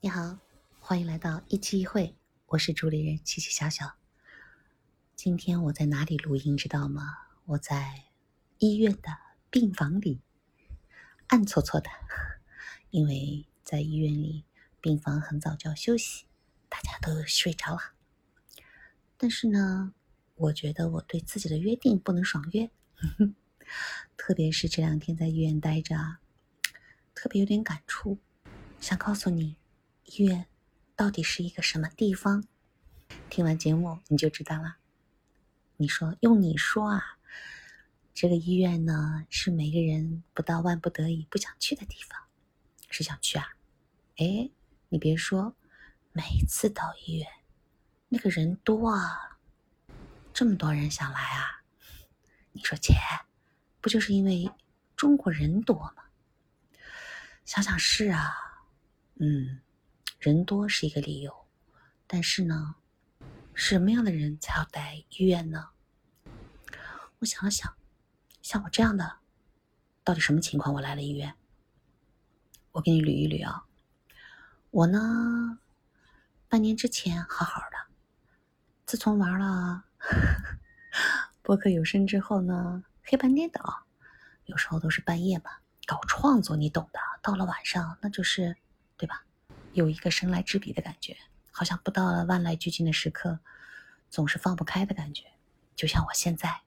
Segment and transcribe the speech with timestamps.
[0.00, 0.38] 你好，
[0.78, 2.14] 欢迎来到一期一会，
[2.46, 3.96] 我是主理人七七小小。
[5.16, 7.26] 今天我在哪里录音，知道吗？
[7.46, 8.04] 我在
[8.58, 9.18] 医院的
[9.50, 10.20] 病房里，
[11.26, 11.90] 暗搓搓的，
[12.90, 14.44] 因为在医院里，
[14.80, 16.26] 病房很早就要休息，
[16.68, 17.80] 大家都睡着了。
[19.16, 19.94] 但是呢，
[20.36, 22.70] 我觉得我对自己的约定不能爽约，
[24.16, 26.18] 特别是这两天在医院待着，
[27.16, 28.18] 特别有点感触，
[28.78, 29.56] 想告诉你。
[30.08, 30.46] 医院
[30.96, 32.44] 到底是一个什么地方？
[33.28, 34.78] 听完节目你就知道了。
[35.76, 37.18] 你说用你说啊，
[38.14, 42.18] 这个医院呢是每个人不到万不得已不想去的地方，
[42.88, 43.52] 是想去啊？
[44.16, 44.50] 哎，
[44.88, 45.54] 你别说，
[46.12, 47.28] 每次到医院，
[48.08, 49.38] 那个人多啊，
[50.32, 51.62] 这么多人想来啊？
[52.52, 52.94] 你说姐，
[53.82, 54.50] 不就是因为
[54.96, 56.04] 中国人多吗？
[57.44, 58.34] 想想是啊，
[59.16, 59.60] 嗯。
[60.18, 61.46] 人多是一个理由，
[62.08, 62.74] 但是呢，
[63.54, 65.68] 什么样的人才要待医院呢？
[67.20, 67.72] 我想了想，
[68.42, 69.18] 像我这样的，
[70.02, 71.36] 到底什么情况我来了医院？
[72.72, 73.64] 我给你捋一捋啊。
[74.70, 75.60] 我呢，
[76.48, 77.76] 半年之前好好的，
[78.86, 79.84] 自从玩了
[81.42, 83.86] 播客有声之后呢，黑白颠倒，
[84.46, 88.56] 有时候都是半夜吧，搞创作你懂的，到了晚上那就是，
[88.96, 89.24] 对吧？
[89.78, 91.16] 有一个神来之笔的感觉，
[91.52, 93.38] 好像不到了万籁俱静的时刻，
[94.10, 95.24] 总是放不开的感觉。
[95.76, 96.60] 就像我现在，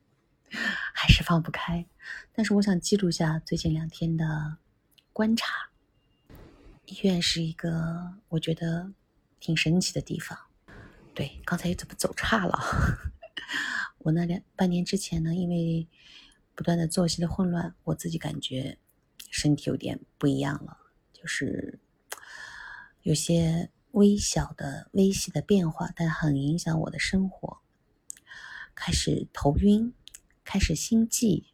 [0.94, 1.86] 还是放不开。
[2.32, 4.56] 但是我想记录下最近两天的
[5.12, 5.68] 观察。
[6.86, 8.90] 医院是一个我觉得
[9.38, 10.38] 挺神奇的地方。
[11.14, 12.58] 对，刚才怎么走岔了？
[13.98, 15.86] 我那两半年之前呢，因为
[16.54, 18.78] 不断的作息的混乱，我自己感觉
[19.30, 20.78] 身体有点不一样了，
[21.12, 21.78] 就是。
[23.02, 27.58] 有些微小的、微细的变化，但很影响我的生活。
[28.74, 29.92] 开始头晕，
[30.44, 31.46] 开始心悸，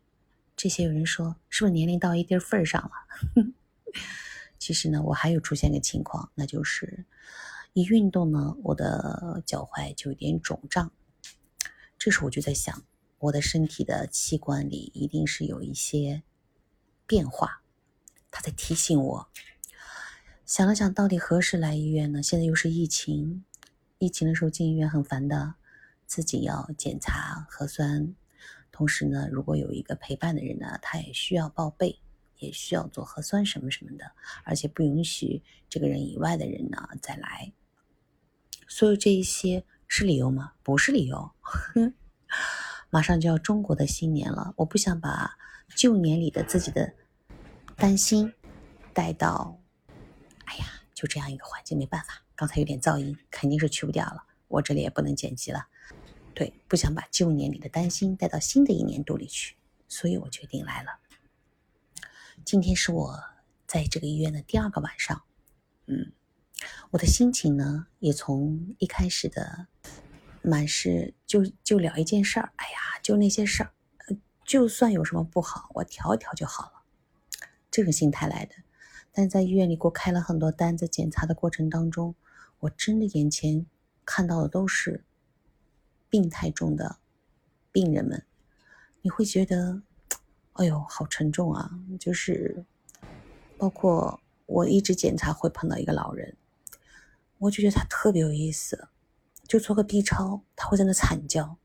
[0.56, 2.90] 这些有人说是不是年龄到一定份儿上了？
[4.58, 7.04] 其实呢，我还有出现个情况，那就是
[7.72, 10.92] 一运动呢，我的脚踝就有点肿胀。
[11.98, 12.84] 这时候我就在想，
[13.18, 16.22] 我的身体的器官里一定是有一些
[17.06, 17.62] 变化，
[18.30, 19.28] 它在提醒我。
[20.46, 22.22] 想了想，到底何时来医院呢？
[22.22, 23.42] 现在又是疫情，
[23.96, 25.54] 疫情的时候进医院很烦的，
[26.06, 28.14] 自己要检查核酸，
[28.70, 31.98] 同时呢，如果有一个陪伴的人呢，他也需要报备，
[32.40, 34.12] 也需要做核酸什么什么的，
[34.44, 37.50] 而且不允许这个人以外的人呢再来。
[38.68, 40.52] 所有这一些是理由吗？
[40.62, 41.30] 不是理由。
[42.90, 45.38] 马上就要中国的新年了，我不想把
[45.74, 46.92] 旧年里的自己的
[47.76, 48.30] 担心
[48.92, 49.58] 带到。
[51.04, 52.22] 就这样一个环境，没办法。
[52.34, 54.24] 刚才有点噪音，肯定是去不掉了。
[54.48, 55.66] 我这里也不能剪辑了。
[56.32, 59.54] 对，不想把旧年里的担心带到新的一年度里去，
[59.86, 60.92] 所以我决定来了。
[62.42, 63.22] 今天是我
[63.66, 65.24] 在这个医院的第二个晚上。
[65.88, 66.12] 嗯，
[66.92, 69.66] 我的心情呢，也从一开始的
[70.40, 73.74] 满是就就聊一件事儿，哎呀，就那些事儿，
[74.46, 76.82] 就算有什么不好，我调一调就好了，
[77.70, 78.54] 这个心态来的。
[79.16, 82.16] 但在医院里给我开了很多单子，检查的过程当中，
[82.58, 83.64] 我真的眼前
[84.04, 85.04] 看到的都是
[86.10, 86.96] 病态中的
[87.70, 88.26] 病人们，
[89.02, 89.82] 你会觉得，
[90.54, 91.70] 哎呦，好沉重啊！
[92.00, 92.64] 就是
[93.56, 96.36] 包括我一直检查会碰到一个老人，
[97.38, 98.88] 我就觉得他特别有意思，
[99.46, 101.56] 就做个 B 超，他会在那惨叫，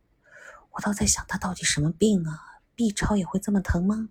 [0.74, 4.10] 我倒在想他到底什么病啊？B 超也会这么疼吗？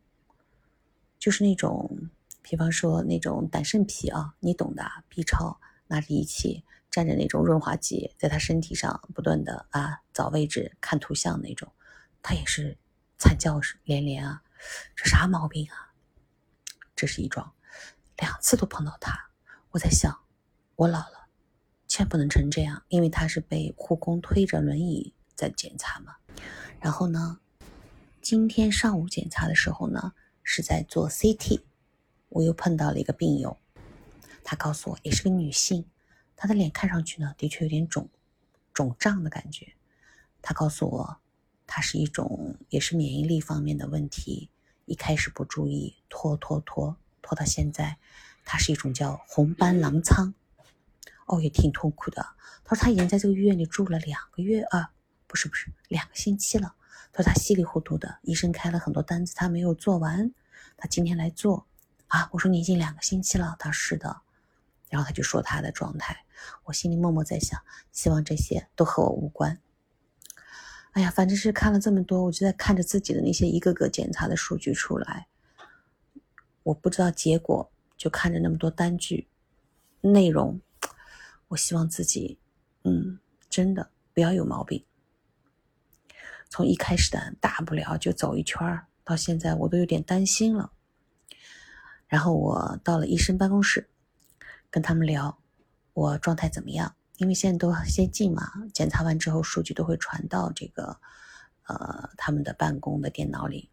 [1.20, 2.10] 就是那种。
[2.48, 4.82] 比方说那种胆肾脾啊，你懂的。
[5.10, 11.70] B 超拿着仪器，蘸着那种润滑剂，在他身体上不断的啊找位置看图像那种，
[12.22, 12.78] 他也是
[13.19, 14.42] 惨叫连连啊，
[14.97, 15.92] 这啥毛病啊？
[16.97, 17.53] 这是一桩，
[18.16, 19.28] 两次都碰到他，
[19.72, 20.19] 我在想，
[20.76, 21.28] 我老了，
[21.87, 26.17] 千万不能成这样，因为他是被护工推着轮椅在检查嘛。
[26.81, 27.40] 然后呢，
[28.23, 31.61] 今天上午检查的时候呢，是在做 CT。
[32.28, 33.56] 我又碰到了一个病友，
[34.44, 35.84] 她告诉我也是个女性，
[36.36, 38.08] 她的脸看上去呢的确有点肿，
[38.72, 39.72] 肿胀的感觉。
[40.42, 41.19] 她告诉我，
[41.66, 44.50] 她是一种也是免疫力方面的问题，
[44.84, 47.98] 一开始不注意，拖拖拖拖到现在，
[48.44, 50.32] 她是一种叫红斑狼疮，
[51.26, 52.25] 哦也挺痛苦的。
[52.64, 54.92] 她说她已经在这个医院里住了两个月啊，
[55.26, 56.75] 不是不是两个星期了。
[57.12, 60.32] 她说她稀里糊涂的，医生开了很多单子，她没有做完，
[60.76, 61.66] 她今天来做。
[62.08, 64.22] 啊，我说你已经两个星期了，他是的，
[64.88, 66.25] 然后他就说他的状态，
[66.64, 67.60] 我心里默默在想，
[67.93, 69.60] 希望这些都和我无关。
[70.93, 75.28] 哎呀，反正是看了这么多，我就在看着自己的那些一个个检查的数据出来，
[76.62, 79.28] 我不知道结果，就看着那么多单据
[80.00, 80.61] 内容，
[81.49, 82.38] 我希望自己，
[82.84, 83.19] 嗯，
[83.50, 84.82] 真的不要有毛病。
[86.49, 90.72] 从一开始的大不了就走一圈儿，到现在我都有点担心了。
[92.08, 93.88] 然后我到了医生办公室，
[94.70, 95.38] 跟他们聊
[95.93, 96.96] 我状态怎么样。
[97.19, 101.00] 因为现在都先进嘛，检查完之后数据都会传到这个
[101.66, 103.70] 呃他们的办公的电脑里。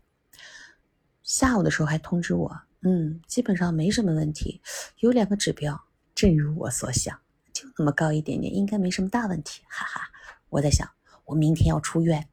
[1.22, 4.62] 下午的时候还通知我，嗯，基本上没什么问题，
[4.98, 5.86] 有两个指标，
[6.16, 7.20] 正如我所想，
[7.54, 10.10] 就那么高一点点，应该没什么大问题，哈哈。
[10.50, 10.90] 我在想，
[11.26, 12.28] 我明天要出院。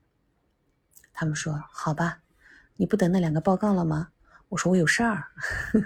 [1.12, 2.22] 他们说好吧，
[2.76, 4.11] 你不等那两个报告了吗？
[4.52, 5.28] 我说我有事儿，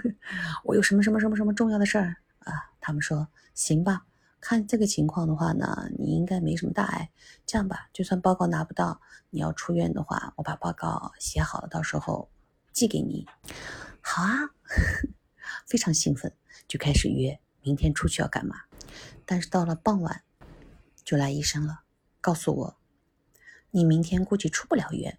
[0.65, 2.51] 我有什么什么什么什么重要的事儿啊？
[2.81, 4.05] 他们说行吧。
[4.41, 7.09] 看这个情况的话呢，你应该没什么大碍。
[7.45, 8.99] 这样吧，就算报告拿不到，
[9.29, 12.29] 你要出院的话，我把报告写好了，到时候
[12.73, 13.25] 寄给你。
[14.01, 14.49] 好啊，
[15.65, 16.33] 非常兴奋，
[16.67, 18.63] 就开始约明天出去要干嘛。
[19.25, 20.23] 但是到了傍晚，
[21.05, 21.83] 就来医生了，
[22.19, 22.77] 告诉我
[23.71, 25.17] 你明天估计出不了院。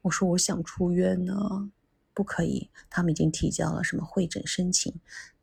[0.00, 1.70] 我说我想出院呢，
[2.14, 2.70] 不可以。
[2.88, 4.94] 他们已经提交了什么会诊申请，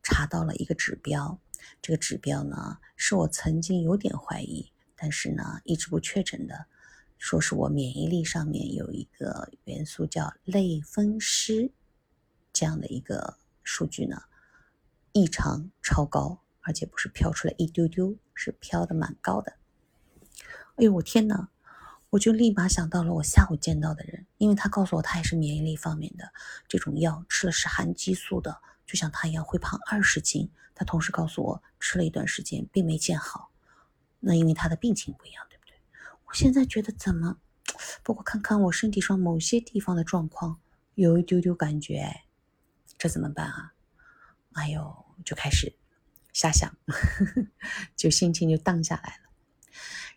[0.02, 1.38] 查到了一个指标。
[1.80, 6.66] 这个指标呢，是我曾经有点怀疑，但是呢，一直不确诊的，
[7.18, 11.70] 说是我免疫力上面有一个元素叫类风湿，
[12.52, 14.22] 这样的一个数据呢，
[15.12, 19.52] 异常超高，而且不是飘出来一丢丢，是飘的蛮高的。
[20.76, 21.50] 哎呦，我天哪！
[22.12, 26.30] 我就立马想到了我下午见到的人，因为他告诉我他也是免疫力方面的，
[26.68, 30.50] 这种药吃了是含激素的，就像他一样会胖二十斤。
[30.74, 33.50] 他同时告诉我，吃了一段时间并没见好，
[34.20, 35.74] 那因为他的病情不一样，对不对？
[36.26, 37.38] 我现在觉得怎么？
[38.02, 40.60] 不过看看我身体上某些地方的状况，
[40.94, 42.24] 有一丢丢感觉，
[42.98, 43.72] 这怎么办啊？
[44.52, 45.74] 哎呦，就开始
[46.34, 46.76] 瞎想，
[47.96, 49.32] 就心情就荡下来了。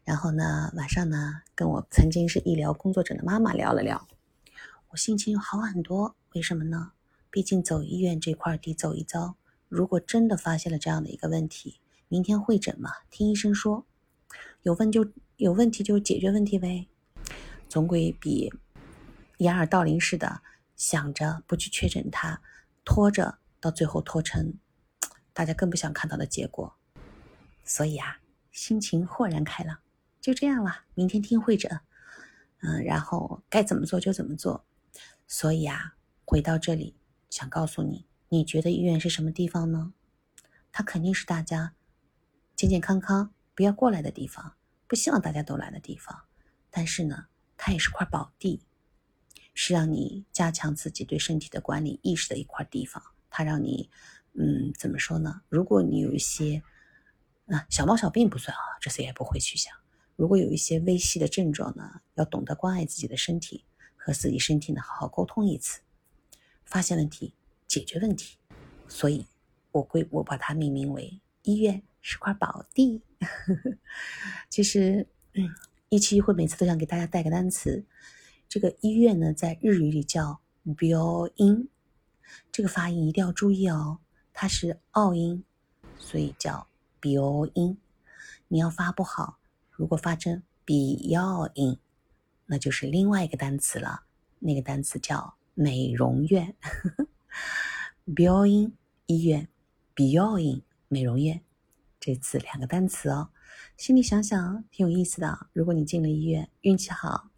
[0.05, 4.07] 然后呢，晚上呢，跟我曾经是医疗工作者的妈妈聊了聊，
[4.89, 6.15] 我心情好很多。
[6.35, 6.91] 为什么呢？
[7.31, 9.35] 毕竟走医院这块地走一遭。
[9.67, 12.91] 如果真的发现了这样的一个问题，明天会诊嘛？
[13.09, 13.87] 听医生说，
[14.61, 16.87] 有问就有问题就解决问题呗，
[17.67, 18.53] 总归比
[19.39, 20.43] 掩耳盗铃似的
[20.75, 22.39] 想着不去确诊它，
[22.83, 24.53] 拖着到最后拖成
[25.33, 26.75] 大家更不想看到的结果。
[27.63, 28.19] 所以啊，
[28.51, 29.79] 心情豁然开朗，
[30.25, 30.85] 就这样了。
[30.95, 31.81] 明天听会诊，
[32.61, 34.65] 嗯，然后该怎么做就怎么做。
[35.27, 36.95] 所以啊，回到这里
[37.29, 38.07] 想告诉你。
[38.29, 39.93] 你觉得医院是什么地方呢？
[40.71, 41.75] 它肯定是大家
[42.55, 44.55] 健健康康不要过来的地方，
[44.87, 46.23] 不希望大家都来的地方。
[46.71, 48.65] 但是呢，它也是块宝地，
[49.53, 53.03] 是让你加强自己对身体的管理意识的一块地方。
[53.29, 53.91] 它让你，
[54.33, 55.43] 嗯，怎么说呢？
[55.49, 56.63] 如果你有一些
[57.45, 59.71] 啊小毛小病不算啊，这些也不会去想。
[60.15, 63.63] 如果有一些微细的症状呢，要懂得关爱自己的身体，
[63.95, 65.81] 和自己身体呢好好沟通一次，
[66.65, 67.33] 发现问题。
[67.67, 68.37] 解决问题，
[68.87, 69.25] 所以
[69.71, 73.01] 我归我把它命名为医院是块宝地。
[74.49, 75.49] 其实，嗯，
[75.89, 77.83] 一期一会每次都想给大家带个单词。
[78.47, 80.39] 这个医院呢，在日语里叫
[80.77, 80.91] “病
[81.37, 81.67] 院”，
[82.53, 83.97] 这个发音一定要注意哦，
[84.31, 85.43] 它是拗音，
[85.97, 86.67] 所以叫
[87.01, 87.19] “病
[87.55, 87.77] 院”。
[88.47, 89.39] 你要发不好，
[89.75, 91.79] 如果发成 beyond，”，
[92.47, 94.03] 那就是另外一个单词了。
[94.39, 96.55] 那个单词叫“美容院”。
[98.05, 98.73] Beyond、
[99.07, 99.47] 医院、
[99.95, 101.41] ，Beyond、美容院，
[101.99, 103.29] 这次两个单词哦，
[103.75, 105.47] 心里想想挺有意思的。
[105.53, 107.29] 如果你进了医院，运气好，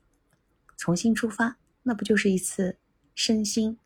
[0.76, 2.78] 重新出发，那不就是一次
[3.16, 3.80] 身心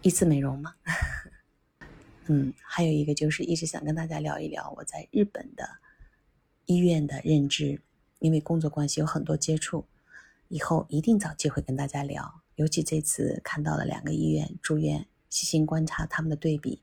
[0.00, 0.74] 一次美容吗？
[2.26, 5.68] 嗯，还有一个就是一直想跟大家聊一聊我在日本的
[6.68, 7.82] 医院的认知，
[8.20, 9.84] 因为工作关系有很多接触，
[10.46, 12.42] 以后一定找机会跟大家聊。
[12.54, 15.08] 尤其这次看到了两个医院住院。
[15.30, 16.80] 细心观察他们的对比，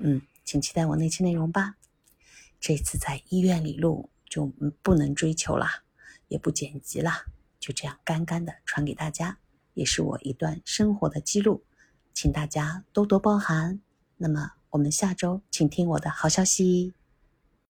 [0.00, 1.76] 嗯，请期待我那期内容吧。
[2.60, 5.82] 这次在医院里录就不能追求啦，
[6.28, 7.24] 也不剪辑啦，
[7.58, 9.38] 就这样干干的传给大家，
[9.72, 11.64] 也是我一段生活的记录，
[12.12, 13.80] 请大家多多包涵。
[14.18, 16.92] 那么我们下周请听我的好消息。